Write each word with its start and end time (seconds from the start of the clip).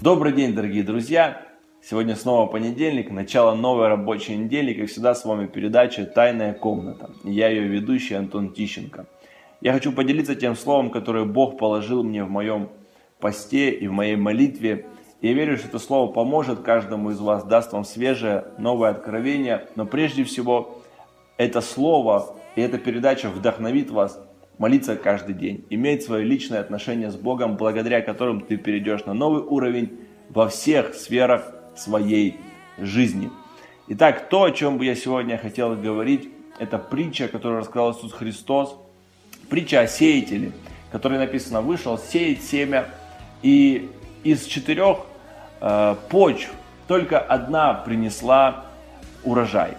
Добрый 0.00 0.32
день, 0.32 0.54
дорогие 0.54 0.82
друзья! 0.82 1.42
Сегодня 1.82 2.16
снова 2.16 2.46
понедельник, 2.46 3.10
начало 3.10 3.54
новой 3.54 3.88
рабочей 3.88 4.34
недели. 4.34 4.72
Как 4.72 4.88
всегда, 4.88 5.14
с 5.14 5.26
вами 5.26 5.46
передача 5.46 6.06
«Тайная 6.06 6.54
комната». 6.54 7.10
Я 7.22 7.50
ее 7.50 7.68
ведущий 7.68 8.14
Антон 8.14 8.54
Тищенко. 8.54 9.04
Я 9.60 9.74
хочу 9.74 9.92
поделиться 9.92 10.34
тем 10.34 10.56
словом, 10.56 10.88
которое 10.88 11.26
Бог 11.26 11.58
положил 11.58 12.02
мне 12.02 12.24
в 12.24 12.30
моем 12.30 12.70
посте 13.18 13.72
и 13.72 13.88
в 13.88 13.92
моей 13.92 14.16
молитве. 14.16 14.86
Я 15.20 15.34
верю, 15.34 15.58
что 15.58 15.68
это 15.68 15.78
слово 15.78 16.10
поможет 16.10 16.60
каждому 16.60 17.10
из 17.10 17.20
вас, 17.20 17.44
даст 17.44 17.74
вам 17.74 17.84
свежее, 17.84 18.46
новое 18.56 18.88
откровение. 18.92 19.66
Но 19.76 19.84
прежде 19.84 20.24
всего, 20.24 20.78
это 21.36 21.60
слово 21.60 22.36
и 22.56 22.62
эта 22.62 22.78
передача 22.78 23.28
вдохновит 23.28 23.90
вас 23.90 24.18
молиться 24.60 24.94
каждый 24.94 25.34
день, 25.34 25.64
иметь 25.70 26.02
свое 26.02 26.22
личное 26.22 26.60
отношение 26.60 27.10
с 27.10 27.16
Богом, 27.16 27.56
благодаря 27.56 28.02
которым 28.02 28.42
ты 28.42 28.58
перейдешь 28.58 29.06
на 29.06 29.14
новый 29.14 29.42
уровень 29.42 29.98
во 30.28 30.48
всех 30.48 30.94
сферах 30.94 31.54
своей 31.74 32.36
жизни. 32.76 33.30
Итак, 33.88 34.28
то, 34.28 34.42
о 34.44 34.50
чем 34.50 34.76
бы 34.76 34.84
я 34.84 34.94
сегодня 34.94 35.38
хотел 35.38 35.74
говорить, 35.76 36.28
это 36.58 36.76
притча, 36.76 37.26
которую 37.28 37.60
рассказал 37.60 37.92
Иисус 37.92 38.12
Христос, 38.12 38.76
притча 39.48 39.80
о 39.80 39.86
сеятеле, 39.86 40.52
который 40.92 41.16
написано, 41.16 41.62
вышел 41.62 41.96
сеять 41.96 42.42
семя, 42.42 42.86
и 43.40 43.88
из 44.24 44.44
четырех 44.44 44.98
э, 45.62 45.96
почв 46.10 46.50
только 46.86 47.18
одна 47.18 47.72
принесла 47.72 48.66
урожай. 49.24 49.72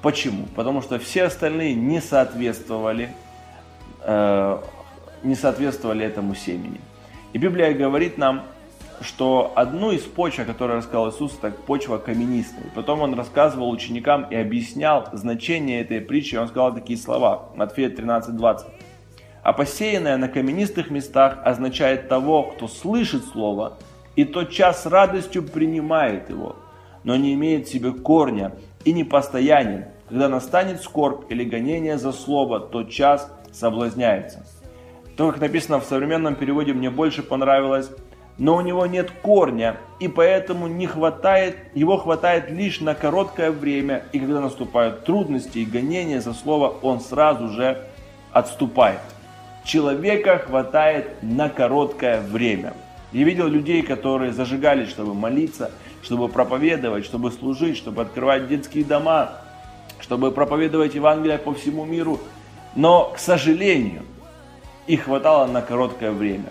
Почему? 0.00 0.46
Потому 0.54 0.80
что 0.80 1.00
все 1.00 1.24
остальные 1.24 1.74
не 1.74 2.00
соответствовали 2.00 3.10
не 5.22 5.34
соответствовали 5.34 6.04
этому 6.04 6.34
семени. 6.34 6.80
И 7.34 7.38
Библия 7.38 7.74
говорит 7.74 8.16
нам, 8.16 8.42
что 9.00 9.52
одну 9.54 9.92
из 9.92 10.02
почв, 10.02 10.40
о 10.40 10.44
которой 10.44 10.78
рассказал 10.78 11.10
Иисус, 11.10 11.38
это 11.40 11.50
почва 11.52 11.98
каменистая. 11.98 12.64
Потом 12.74 13.02
он 13.02 13.14
рассказывал 13.14 13.70
ученикам 13.70 14.26
и 14.30 14.34
объяснял 14.34 15.08
значение 15.12 15.82
этой 15.82 16.00
притчи. 16.00 16.36
Он 16.36 16.48
сказал 16.48 16.74
такие 16.74 16.98
слова, 16.98 17.50
Матфея 17.54 17.90
13:20. 17.90 18.66
А 19.42 19.52
посеянное 19.52 20.16
на 20.16 20.28
каменистых 20.28 20.90
местах 20.90 21.38
означает 21.44 22.08
того, 22.08 22.42
кто 22.42 22.66
слышит 22.66 23.24
слово, 23.24 23.78
и 24.16 24.24
тот 24.24 24.50
час 24.50 24.84
радостью 24.84 25.42
принимает 25.44 26.28
его, 26.28 26.56
но 27.04 27.14
не 27.14 27.34
имеет 27.34 27.68
в 27.68 27.70
себе 27.70 27.92
корня 27.92 28.52
и 28.84 28.92
не 28.92 29.04
постоянен. 29.04 29.84
Когда 30.08 30.28
настанет 30.28 30.82
скорбь 30.82 31.30
или 31.30 31.44
гонение 31.44 31.98
за 31.98 32.12
слово, 32.12 32.58
тот 32.58 32.90
час 32.90 33.30
соблазняется. 33.52 34.44
То, 35.16 35.32
как 35.32 35.40
написано 35.40 35.80
в 35.80 35.84
современном 35.84 36.36
переводе, 36.36 36.72
мне 36.72 36.90
больше 36.90 37.22
понравилось, 37.22 37.90
но 38.38 38.54
у 38.54 38.60
него 38.60 38.86
нет 38.86 39.10
корня, 39.22 39.76
и 39.98 40.06
поэтому 40.06 40.68
не 40.68 40.86
хватает, 40.86 41.56
его 41.74 41.96
хватает 41.96 42.50
лишь 42.50 42.80
на 42.80 42.94
короткое 42.94 43.50
время, 43.50 44.04
и 44.12 44.20
когда 44.20 44.40
наступают 44.40 45.04
трудности 45.04 45.58
и 45.58 45.64
гонения 45.64 46.20
за 46.20 46.34
слово, 46.34 46.72
он 46.82 47.00
сразу 47.00 47.48
же 47.48 47.84
отступает. 48.30 49.00
Человека 49.64 50.38
хватает 50.38 51.20
на 51.20 51.48
короткое 51.48 52.20
время. 52.20 52.74
Я 53.10 53.24
видел 53.24 53.48
людей, 53.48 53.82
которые 53.82 54.32
зажигались, 54.32 54.88
чтобы 54.88 55.14
молиться, 55.14 55.72
чтобы 56.02 56.28
проповедовать, 56.28 57.04
чтобы 57.04 57.32
служить, 57.32 57.76
чтобы 57.76 58.02
открывать 58.02 58.46
детские 58.46 58.84
дома, 58.84 59.32
чтобы 59.98 60.30
проповедовать 60.30 60.94
Евангелие 60.94 61.38
по 61.38 61.52
всему 61.54 61.84
миру– 61.84 62.20
но, 62.74 63.12
к 63.14 63.18
сожалению, 63.18 64.02
их 64.86 65.04
хватало 65.04 65.46
на 65.46 65.62
короткое 65.62 66.12
время. 66.12 66.50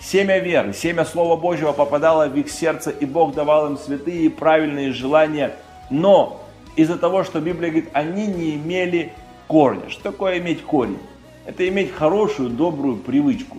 Семя 0.00 0.38
веры, 0.38 0.72
семя 0.74 1.04
Слова 1.04 1.36
Божьего 1.36 1.72
попадало 1.72 2.28
в 2.28 2.36
их 2.36 2.50
сердце, 2.50 2.90
и 2.90 3.06
Бог 3.06 3.34
давал 3.34 3.68
им 3.68 3.78
святые 3.78 4.24
и 4.24 4.28
правильные 4.28 4.92
желания. 4.92 5.54
Но 5.90 6.42
из-за 6.76 6.98
того, 6.98 7.24
что 7.24 7.40
Библия 7.40 7.70
говорит, 7.70 7.90
они 7.92 8.26
не 8.26 8.56
имели 8.56 9.12
корня. 9.48 9.88
Что 9.88 10.02
такое 10.02 10.38
иметь 10.38 10.62
корень? 10.62 10.98
Это 11.46 11.66
иметь 11.68 11.92
хорошую, 11.92 12.50
добрую 12.50 12.96
привычку. 12.96 13.58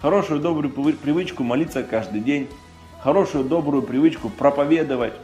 Хорошую, 0.00 0.40
добрую 0.40 0.72
привычку 0.72 1.42
молиться 1.42 1.82
каждый 1.82 2.20
день. 2.20 2.48
Хорошую, 3.00 3.44
добрую 3.44 3.82
привычку 3.82 4.28
проповедовать 4.28 5.14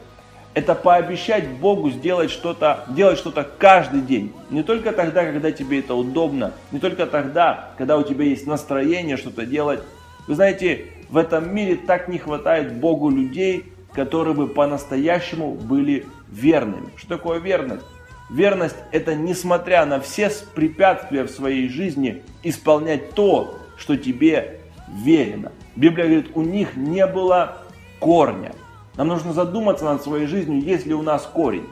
это 0.55 0.73
пообещать 0.73 1.49
Богу 1.49 1.91
сделать 1.91 2.31
что-то, 2.31 2.85
делать 2.87 3.19
что-то 3.19 3.47
каждый 3.57 4.01
день. 4.01 4.31
Не 4.49 4.63
только 4.63 4.93
тогда, 4.93 5.25
когда 5.25 5.51
тебе 5.51 5.79
это 5.79 5.93
удобно, 5.93 6.53
не 6.71 6.79
только 6.79 7.05
тогда, 7.05 7.71
когда 7.77 7.97
у 7.97 8.03
тебя 8.03 8.23
есть 8.23 8.47
настроение 8.47 9.17
что-то 9.17 9.45
делать. 9.45 9.81
Вы 10.27 10.35
знаете, 10.35 10.85
в 11.09 11.17
этом 11.17 11.53
мире 11.53 11.75
так 11.75 12.07
не 12.07 12.17
хватает 12.17 12.73
Богу 12.73 13.09
людей, 13.09 13.65
которые 13.91 14.33
бы 14.33 14.47
по-настоящему 14.47 15.55
были 15.55 16.05
верными. 16.29 16.89
Что 16.95 17.17
такое 17.17 17.39
верность? 17.39 17.85
Верность– 18.31 18.77
это, 18.93 19.13
несмотря 19.13 19.85
на 19.85 19.99
все 19.99 20.31
препятствия 20.55 21.25
в 21.25 21.29
своей 21.29 21.67
жизни, 21.67 22.23
исполнять 22.43 23.11
то, 23.11 23.59
что 23.77 23.97
тебе 23.97 24.61
верено. 25.03 25.51
Библия 25.75 26.05
говорит, 26.05 26.31
у 26.33 26.41
них 26.41 26.77
не 26.77 27.05
было 27.05 27.57
корня– 27.99 28.53
нам 28.97 29.07
нужно 29.07 29.33
задуматься 29.33 29.85
над 29.85 30.01
своей 30.01 30.25
жизнью, 30.25 30.61
есть 30.61 30.85
ли 30.85 30.93
у 30.93 31.01
нас 31.01 31.29
корень, 31.31 31.67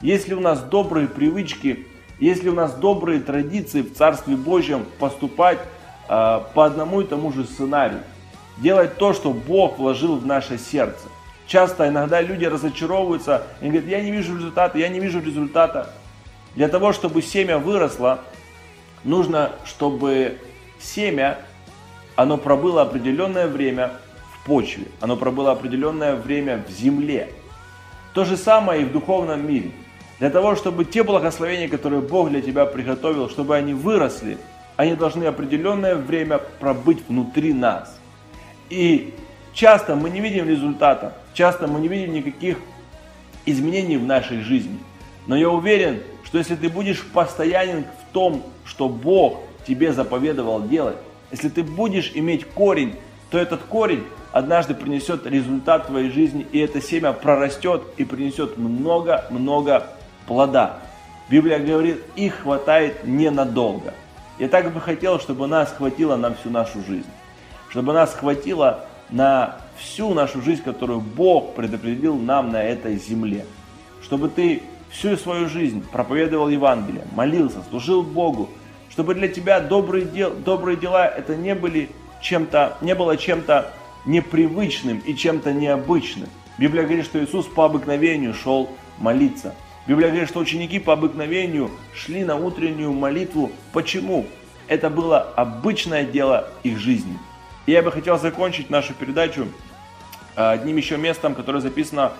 есть 0.00 0.28
ли 0.28 0.34
у 0.34 0.40
нас 0.40 0.60
добрые 0.60 1.08
привычки, 1.08 1.86
есть 2.20 2.42
ли 2.42 2.50
у 2.50 2.54
нас 2.54 2.74
добрые 2.74 3.20
традиции 3.20 3.82
в 3.82 3.94
Царстве 3.94 4.36
Божьем 4.36 4.84
поступать 4.98 5.58
э, 6.08 6.40
по 6.54 6.64
одному 6.64 7.00
и 7.00 7.04
тому 7.04 7.32
же 7.32 7.44
сценарию. 7.44 8.00
Делать 8.58 8.96
то, 8.96 9.12
что 9.12 9.30
Бог 9.30 9.78
вложил 9.78 10.16
в 10.16 10.26
наше 10.26 10.58
сердце. 10.58 11.08
Часто 11.46 11.88
иногда 11.88 12.20
люди 12.20 12.44
разочаровываются 12.44 13.44
и 13.62 13.68
говорят, 13.68 13.86
я 13.86 14.02
не 14.02 14.10
вижу 14.10 14.36
результата, 14.36 14.76
я 14.78 14.88
не 14.88 15.00
вижу 15.00 15.20
результата. 15.20 15.90
Для 16.54 16.68
того, 16.68 16.92
чтобы 16.92 17.22
семя 17.22 17.58
выросло, 17.58 18.20
нужно, 19.04 19.52
чтобы 19.64 20.38
семя, 20.78 21.38
оно 22.16 22.36
пробыло 22.36 22.82
определенное 22.82 23.46
время 23.46 23.92
почве. 24.48 24.86
Оно 25.00 25.16
пробыло 25.16 25.52
определенное 25.52 26.16
время 26.16 26.64
в 26.66 26.72
земле. 26.72 27.28
То 28.14 28.24
же 28.24 28.36
самое 28.36 28.82
и 28.82 28.84
в 28.84 28.92
духовном 28.92 29.46
мире. 29.46 29.70
Для 30.18 30.30
того, 30.30 30.56
чтобы 30.56 30.84
те 30.84 31.04
благословения, 31.04 31.68
которые 31.68 32.00
Бог 32.00 32.30
для 32.30 32.40
тебя 32.40 32.64
приготовил, 32.64 33.28
чтобы 33.28 33.54
они 33.54 33.74
выросли, 33.74 34.38
они 34.76 34.96
должны 34.96 35.24
определенное 35.24 35.94
время 35.94 36.38
пробыть 36.38 36.98
внутри 37.08 37.52
нас. 37.52 37.96
И 38.70 39.14
часто 39.52 39.94
мы 39.94 40.10
не 40.10 40.20
видим 40.20 40.48
результата, 40.48 41.14
часто 41.34 41.68
мы 41.68 41.78
не 41.78 41.88
видим 41.88 42.12
никаких 42.14 42.58
изменений 43.46 43.96
в 43.96 44.04
нашей 44.04 44.40
жизни. 44.40 44.78
Но 45.26 45.36
я 45.36 45.50
уверен, 45.50 46.00
что 46.24 46.38
если 46.38 46.56
ты 46.56 46.68
будешь 46.68 47.04
постоянен 47.04 47.84
в 47.84 48.12
том, 48.12 48.42
что 48.64 48.88
Бог 48.88 49.40
тебе 49.66 49.92
заповедовал 49.92 50.66
делать, 50.66 50.96
если 51.30 51.48
ты 51.48 51.62
будешь 51.62 52.12
иметь 52.14 52.44
корень, 52.44 52.94
то 53.30 53.38
этот 53.38 53.62
корень 53.62 54.04
однажды 54.38 54.74
принесет 54.74 55.26
результат 55.26 55.88
твоей 55.88 56.10
жизни, 56.10 56.46
и 56.52 56.60
это 56.60 56.80
семя 56.80 57.12
прорастет 57.12 57.82
и 57.96 58.04
принесет 58.04 58.56
много-много 58.56 59.88
плода. 60.26 60.78
Библия 61.28 61.58
говорит, 61.58 62.02
их 62.14 62.42
хватает 62.42 63.04
ненадолго. 63.04 63.94
Я 64.38 64.48
так 64.48 64.72
бы 64.72 64.80
хотел, 64.80 65.18
чтобы 65.18 65.48
нас 65.48 65.72
хватило 65.76 66.14
на 66.14 66.34
всю 66.34 66.50
нашу 66.50 66.84
жизнь. 66.84 67.10
Чтобы 67.68 67.92
нас 67.92 68.14
хватило 68.14 68.84
на 69.10 69.56
всю 69.76 70.14
нашу 70.14 70.40
жизнь, 70.40 70.62
которую 70.62 71.00
Бог 71.00 71.54
предопределил 71.54 72.16
нам 72.16 72.52
на 72.52 72.62
этой 72.62 72.96
земле. 72.96 73.44
Чтобы 74.02 74.28
ты 74.28 74.62
всю 74.90 75.16
свою 75.16 75.48
жизнь 75.48 75.84
проповедовал 75.90 76.48
Евангелие, 76.48 77.02
молился, 77.12 77.58
служил 77.68 78.02
Богу. 78.04 78.48
Чтобы 78.88 79.14
для 79.14 79.26
тебя 79.26 79.58
добрые, 79.58 80.04
дел, 80.04 80.32
добрые 80.32 80.76
дела 80.76 81.06
это 81.06 81.34
не, 81.34 81.56
были 81.56 81.90
чем-то, 82.22 82.78
не 82.80 82.94
было 82.94 83.16
чем-то 83.16 83.72
непривычным 84.04 84.98
и 84.98 85.14
чем-то 85.14 85.52
необычным. 85.52 86.28
Библия 86.58 86.84
говорит, 86.84 87.04
что 87.04 87.22
Иисус 87.22 87.46
по 87.46 87.64
обыкновению 87.64 88.34
шел 88.34 88.70
молиться. 88.98 89.54
Библия 89.86 90.08
говорит, 90.08 90.28
что 90.28 90.40
ученики 90.40 90.78
по 90.78 90.92
обыкновению 90.92 91.70
шли 91.94 92.24
на 92.24 92.36
утреннюю 92.36 92.92
молитву. 92.92 93.52
Почему? 93.72 94.26
Это 94.66 94.90
было 94.90 95.20
обычное 95.20 96.04
дело 96.04 96.50
их 96.62 96.78
жизни. 96.78 97.18
И 97.66 97.72
я 97.72 97.82
бы 97.82 97.90
хотел 97.90 98.18
закончить 98.18 98.70
нашу 98.70 98.92
передачу 98.94 99.48
а, 100.36 100.52
одним 100.52 100.76
еще 100.76 100.96
местом, 100.96 101.34
которое 101.34 101.60
записано 101.60 102.12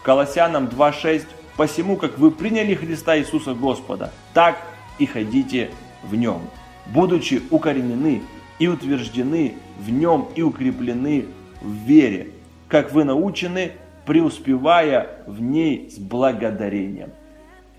в 0.00 0.02
Колоссянам 0.02 0.66
2.6. 0.66 1.26
«Посему, 1.56 1.96
как 1.96 2.18
вы 2.18 2.30
приняли 2.30 2.74
Христа 2.74 3.18
Иисуса 3.18 3.54
Господа, 3.54 4.12
так 4.34 4.60
и 4.98 5.06
ходите 5.06 5.70
в 6.02 6.14
Нем, 6.14 6.42
будучи 6.86 7.42
укоренены 7.50 8.22
и 8.58 8.68
утверждены 8.68 9.54
в 9.78 9.90
нем 9.90 10.28
и 10.34 10.42
укреплены 10.42 11.26
в 11.60 11.72
вере, 11.72 12.28
как 12.68 12.92
вы 12.92 13.04
научены, 13.04 13.72
преуспевая 14.04 15.22
в 15.26 15.40
ней 15.40 15.90
с 15.90 15.98
благодарением. 15.98 17.10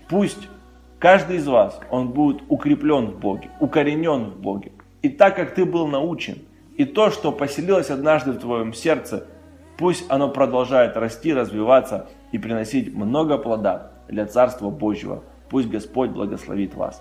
Пусть 0.08 0.48
каждый 0.98 1.36
из 1.36 1.46
вас, 1.46 1.80
он 1.90 2.08
будет 2.08 2.42
укреплен 2.48 3.06
в 3.06 3.18
Боге, 3.18 3.50
укоренен 3.60 4.30
в 4.30 4.40
Боге. 4.40 4.72
И 5.02 5.08
так 5.08 5.36
как 5.36 5.54
ты 5.54 5.64
был 5.64 5.86
научен, 5.86 6.38
и 6.76 6.84
то, 6.84 7.10
что 7.10 7.32
поселилось 7.32 7.90
однажды 7.90 8.32
в 8.32 8.38
твоем 8.38 8.72
сердце, 8.72 9.26
Пусть 9.78 10.04
оно 10.08 10.28
продолжает 10.28 10.96
расти, 10.96 11.32
развиваться 11.32 12.08
и 12.32 12.38
приносить 12.38 12.92
много 12.92 13.38
плода 13.38 13.92
для 14.08 14.26
Царства 14.26 14.70
Божьего. 14.70 15.22
Пусть 15.48 15.68
Господь 15.68 16.10
благословит 16.10 16.74
вас. 16.74 17.00